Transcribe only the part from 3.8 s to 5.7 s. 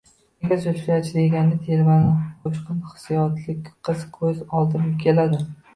qiz ko‘z oldimga keladi?